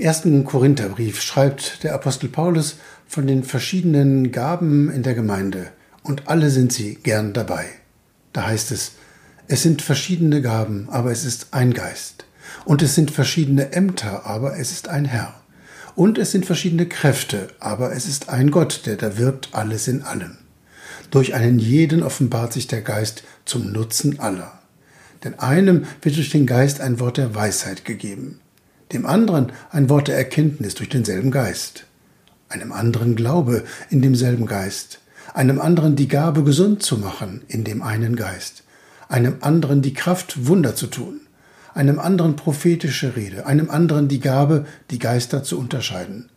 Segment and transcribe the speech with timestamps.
[0.00, 5.68] ersten Korintherbrief schreibt der Apostel Paulus von den verschiedenen Gaben in der Gemeinde
[6.02, 7.66] und alle sind sie gern dabei.
[8.32, 8.92] Da heißt es,
[9.46, 12.24] es sind verschiedene Gaben, aber es ist ein Geist.
[12.64, 15.34] Und es sind verschiedene Ämter, aber es ist ein Herr.
[15.94, 20.02] Und es sind verschiedene Kräfte, aber es ist ein Gott, der da wirkt alles in
[20.02, 20.38] allem.
[21.10, 24.60] Durch einen jeden offenbart sich der Geist zum Nutzen aller.
[25.22, 28.40] Denn einem wird durch den Geist ein Wort der Weisheit gegeben,
[28.92, 31.86] dem anderen ein Wort der Erkenntnis durch denselben Geist,
[32.48, 35.00] einem anderen Glaube in demselben Geist,
[35.32, 38.62] einem anderen die Gabe gesund zu machen in dem einen Geist,
[39.08, 41.20] einem anderen die Kraft Wunder zu tun,
[41.74, 46.28] einem anderen prophetische Rede, einem anderen die Gabe, die Geister zu unterscheiden,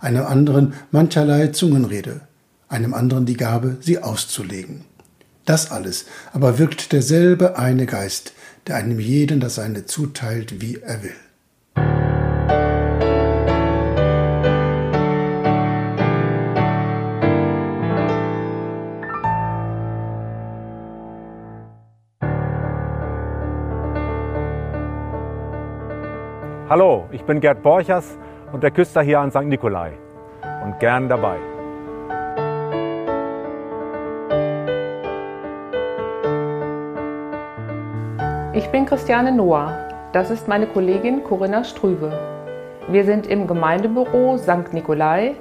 [0.00, 2.20] einem anderen mancherlei Zungenrede,
[2.68, 4.84] einem anderen die Gabe, sie auszulegen.
[5.44, 8.32] Das alles aber wirkt derselbe eine Geist,
[8.66, 11.14] der einem jeden das seine zuteilt, wie er will.
[26.76, 28.18] Hallo, ich bin Gerd Borchers
[28.50, 29.44] und der Küster hier an St.
[29.44, 29.92] Nikolai
[30.64, 31.36] und gern dabei.
[38.54, 39.70] Ich bin Christiane Noah.
[40.12, 42.10] Das ist meine Kollegin Corinna Strüwe.
[42.88, 44.72] Wir sind im Gemeindebüro St.
[44.72, 45.36] Nikolai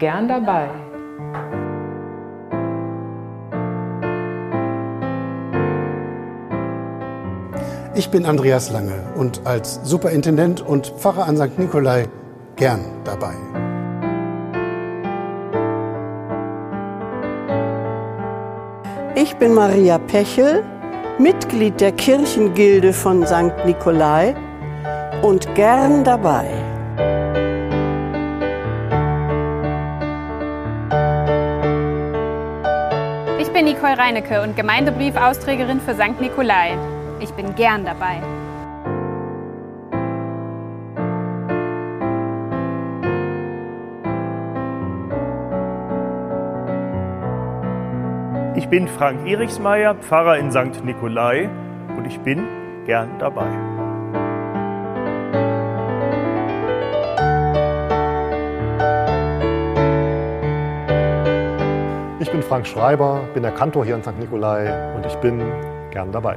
[0.00, 0.66] gern dabei.
[7.98, 11.58] Ich bin Andreas Lange und als Superintendent und Pfarrer an St.
[11.58, 12.06] Nikolai
[12.56, 13.32] gern dabei.
[19.14, 20.62] Ich bin Maria Pechel,
[21.18, 23.64] Mitglied der Kirchengilde von St.
[23.64, 24.34] Nikolai
[25.22, 26.44] und gern dabei.
[33.40, 36.20] Ich bin Nicole Reinecke und Gemeindebriefausträgerin für St.
[36.20, 36.76] Nikolai.
[37.18, 38.20] Ich bin gern dabei.
[48.56, 50.84] Ich bin Frank Erichsmeier, Pfarrer in St.
[50.84, 51.48] Nikolai
[51.96, 52.46] und ich bin
[52.84, 53.46] gern dabei.
[62.18, 64.18] Ich bin Frank Schreiber, bin der Kantor hier in St.
[64.18, 65.40] Nikolai und ich bin
[65.90, 66.36] gern dabei.